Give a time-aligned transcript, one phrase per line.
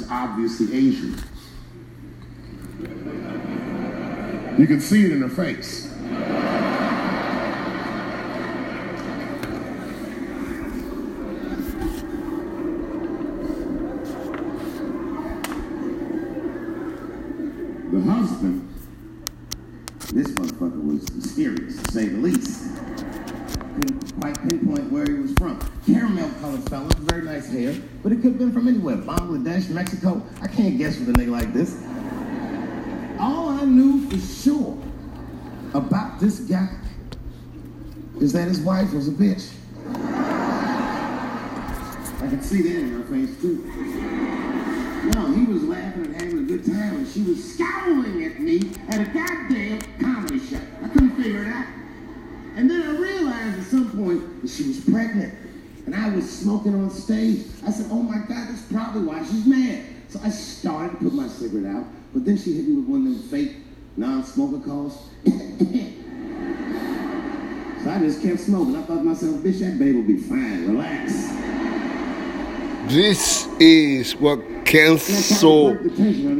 [0.00, 1.16] is obviously Asian.
[4.58, 5.84] You can see it in her face.
[17.90, 18.74] The husband,
[20.12, 22.64] this motherfucker was mysterious, to say the least.
[23.78, 25.60] Couldn't quite pinpoint where he was from.
[25.86, 28.96] Caramel colored fella, very nice hair, but it could have been from anywhere.
[28.96, 30.20] Bangladesh, Mexico.
[30.42, 31.80] I can't guess with a nigga like this.
[33.20, 34.76] All I knew for sure
[35.74, 36.76] about this guy
[38.20, 39.52] is that his wife was a bitch.
[42.20, 43.64] I could see that in her face too.
[45.14, 48.72] No, he was laughing and having a good time, and she was scowling at me
[48.88, 50.60] at a goddamn comedy show.
[50.82, 51.66] I couldn't figure it out.
[52.56, 55.34] And then I realized at some point that she was pregnant,
[55.86, 57.46] and I was smoking on stage.
[57.66, 61.12] I said, "Oh my God, that's probably why she's mad." So I started to put
[61.12, 61.84] my cigarette out,
[62.14, 63.56] but then she hit me with one of them fake
[63.96, 64.94] non-smoker calls.
[65.26, 65.32] so
[67.90, 68.76] I just kept smoking.
[68.76, 70.68] I thought to myself, "Bitch, that baby will be fine.
[70.68, 71.12] Relax."
[72.90, 75.76] This is what cancel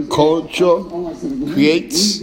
[0.08, 0.82] culture
[1.52, 2.20] creates.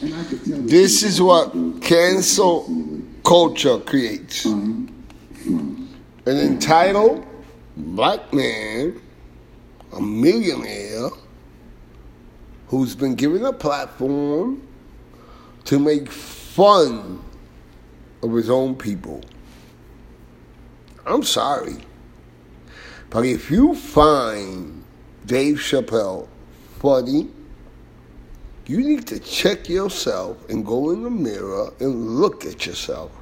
[0.00, 2.87] This is what cancel
[3.28, 4.46] culture creates.
[4.46, 5.84] Mm-hmm.
[6.24, 7.26] An entitled
[7.76, 8.98] black man,
[9.92, 11.10] a millionaire,
[12.68, 14.66] who's been given a platform
[15.66, 17.22] to make fun
[18.22, 19.20] of his own people.
[21.04, 21.76] I'm sorry.
[23.10, 24.82] But if you find
[25.26, 26.26] Dave Chappelle
[26.78, 27.28] funny,
[28.64, 33.17] you need to check yourself and go in the mirror and look at yourself.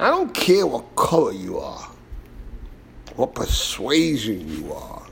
[0.00, 1.90] I don't care what color you are,
[3.16, 5.02] what persuasion you are.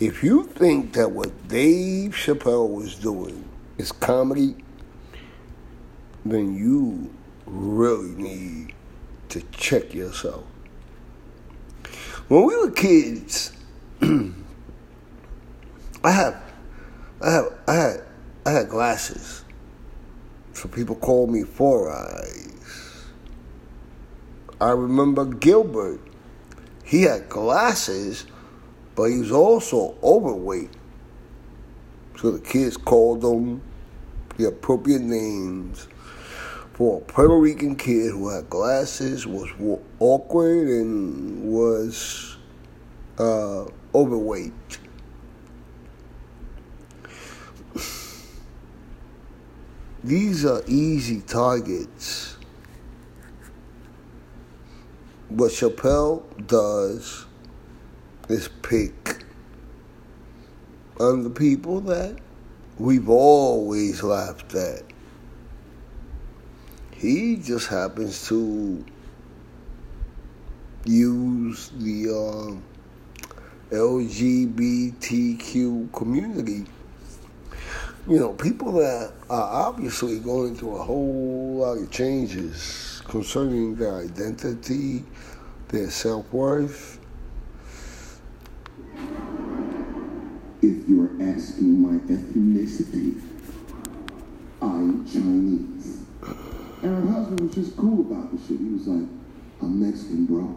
[0.00, 4.54] If you think that what Dave Chappelle was doing is comedy,
[6.24, 7.12] then you
[7.46, 8.74] really need
[9.30, 10.44] to check yourself.
[12.28, 13.50] When we were kids,
[14.02, 14.32] I
[16.04, 16.40] have,
[17.20, 18.02] I have, I had,
[18.44, 19.44] I had glasses.
[20.52, 22.52] So people called me Four Eyes.
[24.60, 26.00] I remember Gilbert.
[26.84, 28.26] He had glasses,
[28.94, 30.70] but he was also overweight.
[32.16, 33.60] So the kids called him
[34.36, 35.88] the appropriate names
[36.72, 39.50] for a Puerto Rican kid who had glasses, was
[39.98, 42.36] awkward, and was
[43.18, 44.52] uh, overweight.
[50.04, 52.35] These are easy targets.
[55.28, 57.26] What Chappelle does
[58.28, 59.24] is pick
[61.00, 62.16] on the people that
[62.78, 64.82] we've always laughed at.
[66.92, 68.84] He just happens to
[70.84, 72.54] use the uh,
[73.74, 74.92] LGBTQ
[75.92, 76.66] community.
[78.08, 83.96] You know, people that are obviously going through a whole lot of changes concerning their
[83.96, 85.02] identity,
[85.68, 87.00] their self worth.
[90.62, 93.20] If you're asking my ethnicity,
[94.62, 95.98] I'm Chinese.
[96.82, 98.60] And her husband was just cool about the shit.
[98.60, 99.08] He was like,
[99.60, 100.56] I'm Mexican, bro.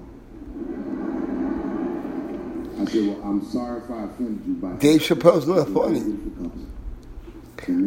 [2.80, 6.00] I said, well, I'm sorry if I offended you by Dave Chappelle's not funny.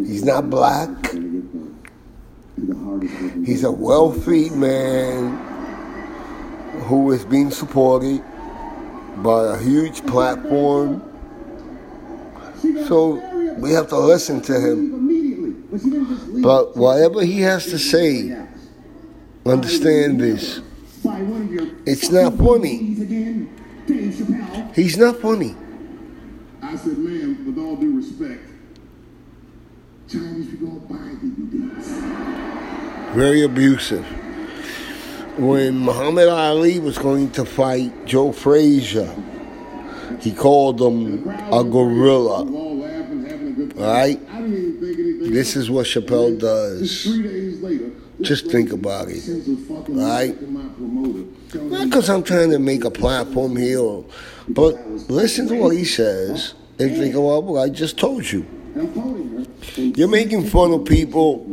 [0.07, 0.89] He's not black.
[3.45, 5.37] He's a wealthy man
[6.85, 8.23] who is being supported
[9.17, 11.03] by a huge platform.
[12.87, 13.21] So
[13.59, 16.43] we have to listen to him.
[16.43, 18.37] But whatever he has to say,
[19.45, 20.61] understand this.
[21.85, 22.95] It's not funny.
[24.75, 25.57] He's not funny.
[26.63, 28.49] I said, ma'am, with all due respect,
[30.13, 31.17] Buy.
[33.15, 34.05] Very abusive.
[35.39, 39.15] When Muhammad Ali was going to fight Joe Frazier,
[40.21, 42.45] he called him a gorilla.
[43.75, 44.21] Right?
[45.33, 47.05] This is what Chappelle does.
[48.21, 49.23] Just think about it.
[49.89, 50.37] Right?
[51.55, 54.05] Not because I'm trying to make a platform here,
[54.49, 58.47] but listen to what he says and think oh, about what I just told you.
[59.77, 61.47] You're making fun of people